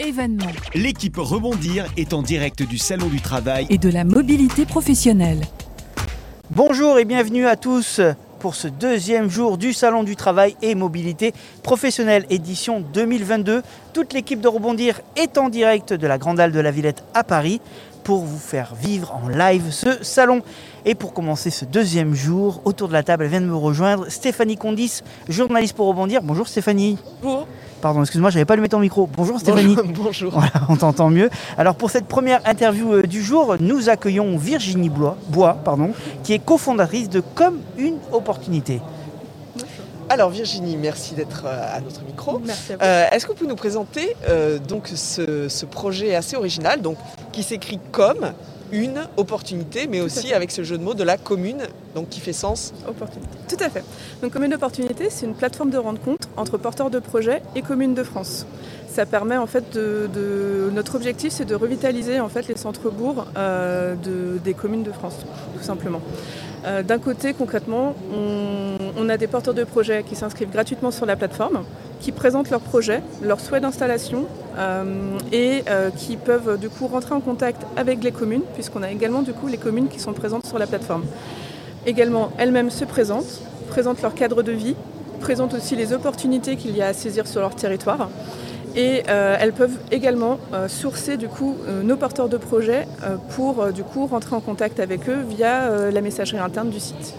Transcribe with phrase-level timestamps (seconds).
[0.00, 3.66] événements L'équipe Rebondir est en direct du Salon du Travail.
[3.70, 5.40] et de la mobilité professionnelle.
[6.50, 8.00] Bonjour et bienvenue à tous
[8.40, 13.62] pour ce deuxième jour du Salon du Travail et Mobilité Professionnelle édition 2022.
[13.92, 17.22] Toute l'équipe de Rebondir est en direct de la Grande Halle de la Villette à
[17.22, 17.60] Paris
[18.02, 20.40] pour vous faire vivre en live ce salon.
[20.86, 24.08] Et pour commencer ce deuxième jour, autour de la table, elle vient de me rejoindre
[24.08, 26.22] Stéphanie Condis, journaliste pour Rebondir.
[26.22, 26.96] Bonjour Stéphanie.
[27.22, 27.46] Bonjour.
[27.80, 29.08] Pardon, excuse-moi, j'avais pas allumé ton micro.
[29.16, 29.76] Bonjour Stéphanie.
[29.94, 30.32] Bonjour.
[30.32, 31.30] Voilà, on t'entend mieux.
[31.56, 36.34] Alors pour cette première interview euh, du jour, nous accueillons Virginie Bois, Bois pardon, qui
[36.34, 38.80] est cofondatrice de Comme une opportunité.
[40.10, 42.40] Alors Virginie, merci d'être euh, à notre micro.
[42.44, 42.82] Merci à vous.
[42.82, 46.98] Euh, Est-ce que vous pouvez nous présenter euh, donc ce, ce projet assez original, donc
[47.32, 48.32] qui s'écrit comme
[48.72, 51.62] une opportunité, mais aussi avec ce jeu de mots de la commune,
[51.94, 52.72] donc qui fait sens.
[52.88, 53.30] Opportunité.
[53.48, 53.84] Tout à fait.
[54.22, 58.02] Donc Commune d'opportunité, c'est une plateforme de rencontre entre porteurs de projets et communes de
[58.02, 58.46] France.
[58.88, 63.24] Ça permet en fait de, de- notre objectif, c'est de revitaliser en fait les centres-bourgs
[63.36, 65.14] euh, de- des communes de France,
[65.56, 66.00] tout simplement.
[66.66, 71.06] Euh, D'un côté, concrètement, on, on a des porteurs de projets qui s'inscrivent gratuitement sur
[71.06, 71.62] la plateforme,
[72.00, 74.24] qui présentent leurs projets, leurs souhaits d'installation
[74.58, 78.90] euh, et euh, qui peuvent du coup rentrer en contact avec les communes, puisqu'on a
[78.90, 81.04] également du coup les communes qui sont présentes sur la plateforme.
[81.86, 84.74] Également, elles-mêmes se présentent, présentent leur cadre de vie,
[85.20, 88.08] présentent aussi les opportunités qu'il y a à saisir sur leur territoire.
[88.76, 92.86] Et euh, elles peuvent également sourcer du coup nos porteurs de projets
[93.30, 97.14] pour du coup rentrer en contact avec eux via la messagerie interne du site.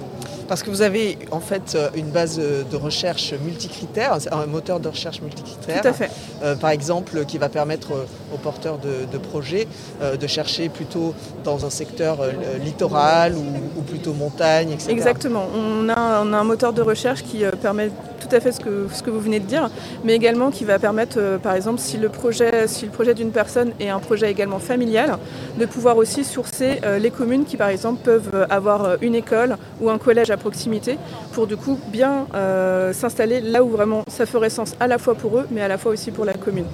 [0.52, 4.82] Parce que vous avez en fait euh, une base euh, de recherche multicritère, un moteur
[4.82, 5.82] de recherche multicritère.
[5.82, 6.12] Tout à fait.
[6.44, 7.92] Euh, par exemple, qui va permettre
[8.34, 9.68] aux porteurs de, de projets
[10.02, 11.14] euh, de chercher plutôt
[11.44, 12.32] dans un secteur euh,
[12.64, 14.92] littoral ou, ou plutôt montagne, etc.
[14.92, 15.46] Exactement.
[15.56, 18.88] On a, on a un moteur de recherche qui permet tout à fait ce que,
[18.92, 19.70] ce que vous venez de dire,
[20.04, 23.72] mais également qui va permettre, par exemple, si le projet, si le projet d'une personne
[23.80, 25.18] est un projet également familial,
[25.58, 29.98] de pouvoir aussi sourcer les communes qui, par exemple, peuvent avoir une école ou un
[29.98, 30.98] collège à proximité
[31.34, 35.16] pour du coup bien euh, s'installer là où vraiment ça ferait sens à la fois
[35.16, 36.66] pour eux, mais à la fois aussi pour la commune.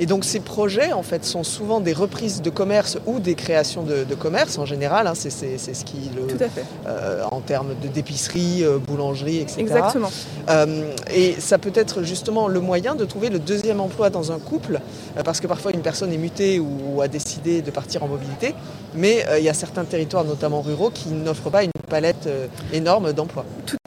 [0.00, 3.82] Et donc ces projets en fait sont souvent des reprises de commerce ou des créations
[3.82, 5.06] de, de commerce en général.
[5.06, 6.64] hein, c'est, ce qui le, Tout à fait.
[6.86, 9.60] euh, en termes de d'épicerie, euh, boulangerie, etc.
[9.60, 10.10] Exactement.
[10.48, 14.38] Euh, et ça peut être justement le moyen de trouver le deuxième emploi dans un
[14.38, 14.80] couple,
[15.24, 18.54] parce que parfois une personne est mutée ou, a décidé de partir en mobilité,
[18.94, 22.28] mais il y a certains territoires, notamment ruraux, qui n'offrent pas une palette
[22.72, 23.44] énorme d'emplois.
[23.66, 23.79] Tout.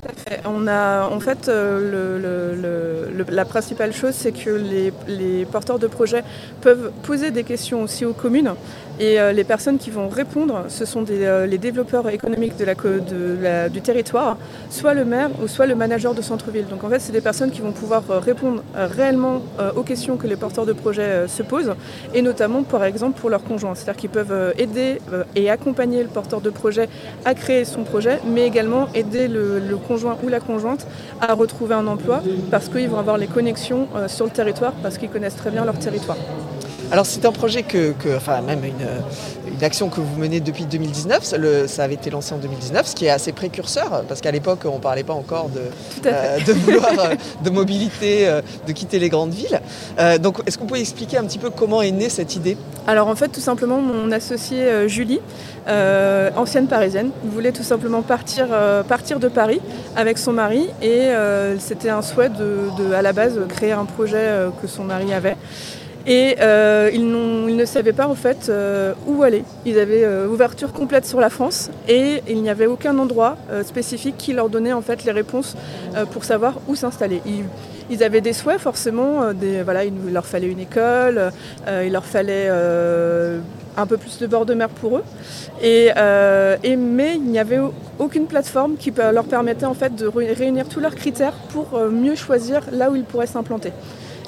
[0.44, 4.50] A, en fait, euh, la principale chose, c'est que
[5.08, 6.24] les porteurs de projets
[6.62, 8.54] peuvent poser des questions aussi aux communes.
[9.00, 14.38] Et euh, les personnes qui vont répondre, ce sont euh, les développeurs économiques du territoire,
[14.70, 16.68] soit le maire ou soit le manager de centre-ville.
[16.68, 19.42] Donc en fait, c'est des personnes qui vont pouvoir euh, répondre réellement
[19.76, 21.74] aux questions que les porteurs de projets se posent,
[22.14, 23.76] et notamment par exemple pour leurs conjoints.
[23.76, 25.00] C'est-à-dire qu'ils peuvent aider
[25.36, 26.88] et accompagner le porteur de projet
[27.26, 30.88] à créer son projet, mais également aider le, conjoint ou la conjointe
[31.22, 32.22] à retrouver un emploi
[32.52, 35.78] parce qu'ils vont avoir les connexions sur le territoire, parce qu'ils connaissent très bien leur
[35.78, 36.18] territoire.
[36.94, 40.66] Alors c'est un projet que, que- enfin même une, une action que vous menez depuis
[40.66, 44.22] 2019, ça, le- ça avait été lancé en 2019, ce qui est assez précurseur, parce
[44.22, 45.62] qu'à l'époque on ne parlait pas encore de,
[46.06, 49.60] euh, de vouloir euh, de mobilité, euh, de quitter les grandes villes.
[50.00, 52.58] Euh, donc est-ce que vous pouvez expliquer un petit peu comment est née cette idée?
[52.86, 55.20] Alors en fait, tout simplement, mon associée euh, Julie,
[55.68, 58.50] euh, ancienne parisienne, voulait tout simplement partir,
[58.88, 59.62] partir de Paris
[59.96, 61.10] avec son mari et
[61.58, 64.28] c'était un souhait de, de, à la base, créer un projet
[64.62, 65.38] que son mari avait.
[66.06, 67.08] Et euh, ils,
[67.56, 69.46] ne savaient pas en fait euh, où aller.
[69.66, 74.16] Ils avaient euh, ouverture complète sur la France et il n'y avait aucun endroit spécifique
[74.18, 75.56] qui leur donnait en fait les réponses
[76.12, 77.22] pour savoir où s'installer.
[77.90, 79.22] Ils, avaient des souhaits forcément,
[79.64, 81.32] voilà, il leur fallait une école,
[81.68, 85.04] il leur fallait un peu plus de bord de mer pour eux.
[85.62, 85.92] Et,
[86.76, 90.68] mais il n'y avait au- aucune plateforme qui leur permettait en fait de ré- réunir
[90.68, 93.72] tous leurs critères pour mieux choisir là où ils pourraient s'implanter.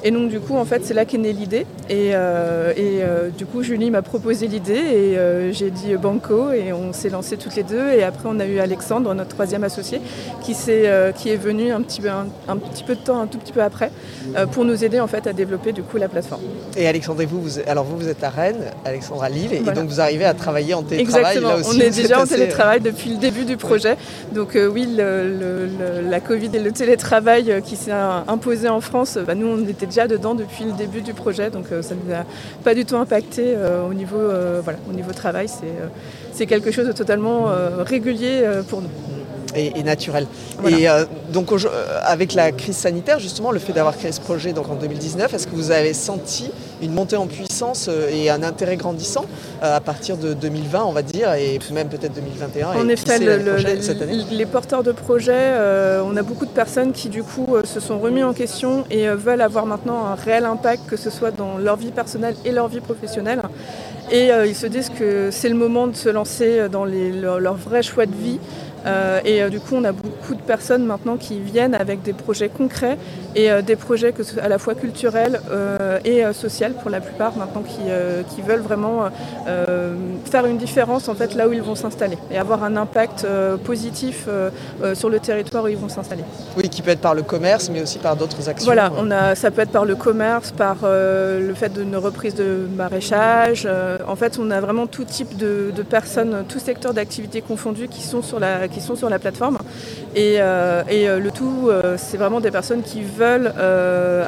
[0.04, 1.66] Et donc du coup, en fait, c'est là qu'est née l'idée.
[1.88, 6.52] Et, euh, et, euh, du coup, Julie m'a proposé l'idée et euh, j'ai dit banco
[6.52, 7.90] et on s'est lancé toutes les deux.
[7.90, 10.00] Et après, on a eu Alexandre, notre troisième associé,
[10.42, 13.26] qui, euh, qui est venu un petit, peu, un, un petit peu de temps, un
[13.26, 13.90] tout petit peu après,
[14.52, 16.42] pour nous aider en fait à développer du coup la plateforme.
[16.76, 19.58] Et Alexandre et vous, vous alors vous vous êtes à Rennes, Alexandre à Lille, et
[19.60, 19.80] Voilà.
[19.80, 21.36] donc vous arrivez à travailler en télétravail.
[21.36, 23.96] Exactement, Là aussi, on est déjà en assez- télétravail depuis le début du projet.
[24.34, 27.92] Donc oui, le- le- le- la Covid et le télétravail qui s'est
[28.28, 31.66] imposé en France, bah, nous on était déjà dedans depuis le début du projet, donc
[31.72, 32.24] euh, ça ne nous a
[32.64, 35.48] pas du tout impacté euh, au, niveau, euh, voilà, au niveau travail.
[36.32, 37.46] C'est quelque chose de totalement
[37.84, 38.90] régulier pour nous.
[39.56, 40.26] Et, et naturel.
[40.60, 40.78] Voilà.
[40.78, 41.56] Et euh, donc euh,
[42.04, 45.46] avec la crise sanitaire, justement, le fait d'avoir créé ce projet donc, en 2019, est-ce
[45.46, 46.50] que vous avez senti
[46.82, 49.24] une montée en puissance euh, et un intérêt grandissant
[49.62, 53.38] à partir de 2020, on va dire, et même peut-être 2021 En et effet, le-
[53.38, 54.22] le- cette année?
[54.30, 57.98] les porteurs de projets, euh, on a beaucoup de personnes qui du coup se sont
[57.98, 61.76] remis en question et veulent avoir maintenant un réel impact, que ce soit dans leur
[61.76, 63.40] vie personnelle et leur vie professionnelle.
[64.12, 67.40] Et euh, ils se disent que c'est le moment de se lancer dans les- leur,
[67.40, 68.38] leur vrai choix de vie.
[68.84, 72.12] Euh, et euh, du coup, on a beaucoup de personnes maintenant qui viennent avec des
[72.12, 72.98] projets concrets
[73.34, 75.40] et euh, des projets que à la fois culturels
[76.04, 77.80] et sociaux pour la plupart maintenant qui,
[78.34, 79.04] qui veulent vraiment
[80.24, 83.26] faire une différence en fait là où ils vont s'installer et avoir un impact
[83.64, 84.28] positif
[84.94, 86.22] sur le territoire où ils vont s'installer.
[86.56, 88.66] Oui, qui peut être par le commerce, mais aussi par d'autres actions.
[88.66, 92.66] Voilà, on a, ça peut être par le commerce, par le fait d'une reprise de
[92.76, 93.68] maraîchage.
[94.06, 98.02] en fait, on a vraiment tout type de, de personnes, tout secteur d'activité confondu qui
[98.02, 99.58] sont sur la, qui sont sur la plateforme.
[100.16, 103.52] Et, euh, et, euh, le tout, euh, c'est vraiment des personnes qui veulent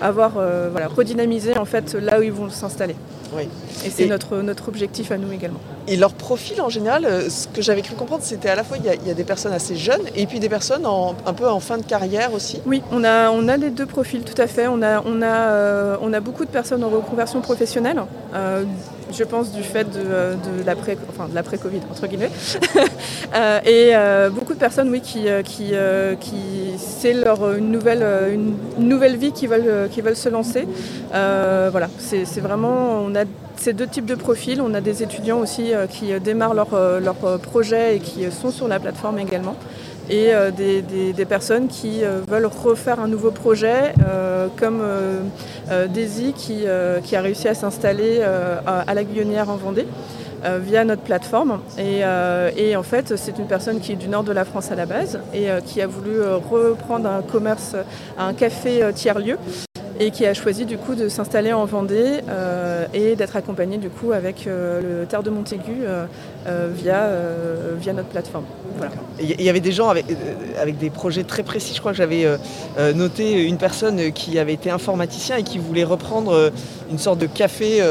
[0.00, 0.32] avoir,
[0.70, 2.94] voilà, redynamiser en fait là où ils vont s'installer.
[3.36, 3.48] Oui.
[3.84, 5.60] Et c'est notre, notre objectif à nous également.
[5.86, 8.84] Et leur profil en général, ce que j'avais cru comprendre, c'était à la fois il
[8.86, 11.32] y, a, il y a des personnes assez jeunes et puis des personnes en- un
[11.34, 12.60] peu en fin de carrière aussi.
[12.66, 14.66] Oui, on a, on a les deux profils, tout à fait.
[14.66, 18.00] On a, on a, euh, on a beaucoup de personnes en reconversion professionnelle.
[18.34, 18.64] euh,
[19.10, 22.30] je pense du fait de, de l'après, enfin de l'après-Covid entre guillemets,
[23.64, 26.36] et euh, beaucoup de personnes, oui, qui, qui, euh, qui
[26.76, 30.66] c'est leur euh, une nouvelle, euh, une, nouvelle vie qui veulent, qui veulent se lancer.
[31.12, 33.24] Voilà, c'est vraiment, on a
[33.56, 34.60] ces deux types de profils.
[34.60, 36.68] On a des étudiants aussi qui démarrent leur,
[37.00, 39.56] leur projet et qui sont sur la plateforme également
[40.10, 40.80] et des,
[41.12, 43.92] des- personnes qui veulent refaire un nouveau projet,
[44.56, 44.80] comme
[45.92, 46.64] Daisy qui,
[47.04, 49.86] qui a réussi à s'installer à, à la Guillonnière en Vendée.
[50.44, 51.60] Euh, via notre plateforme.
[51.78, 54.70] Et, euh, et en fait c'est une personne qui est du nord de la France
[54.70, 57.74] à la base et euh, qui a voulu reprendre un commerce,
[58.18, 59.36] un café tiers-lieu
[60.00, 63.88] et qui a choisi du coup de s'installer en Vendée euh, et d'être accompagné du
[63.90, 66.06] coup avec euh, le Terre de Montaigu euh,
[66.72, 67.08] via,
[67.78, 68.44] via notre plateforme.
[68.76, 68.92] Voilà.
[69.20, 70.06] Il y avait des gens avec,
[70.60, 71.72] avec des projets très précis.
[71.74, 72.24] Je crois que j'avais
[72.94, 76.52] noté une personne qui avait été informaticien et qui voulait reprendre
[76.90, 77.82] une sorte de café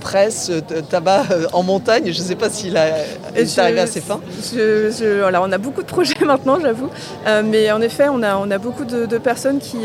[0.00, 0.50] presse,
[0.88, 2.04] tabac en montagne.
[2.12, 4.20] Je ne sais pas s'il est arrivé à ses fins.
[4.54, 6.88] je- je- alors on a beaucoup de projets maintenant, j'avoue,
[7.44, 9.78] mais en effet, on a, on a beaucoup de, de personnes qui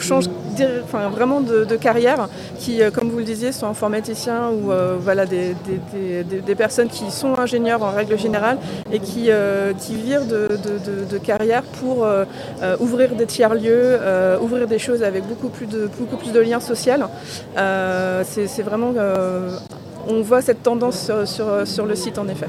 [0.00, 0.28] changent
[0.94, 4.96] enfin, vraiment de, de carrière, qui, euh, comme vous le disiez, sont informaticiens ou euh,
[5.00, 8.58] voilà, des, des- des- des- des personnes qui sont ingénieurs en règle générale
[8.92, 12.24] et qui, euh, qui virent de, de- de- de carrière pour euh,
[12.80, 16.60] ouvrir des tiers-lieux, euh, ouvrir des choses avec beaucoup plus de, beaucoup plus de liens
[16.60, 16.84] sociaux.
[17.58, 18.92] Euh, C'est vraiment...
[18.96, 19.50] euh,
[20.06, 22.48] on voit cette tendance sur- sur, sur le site en effet.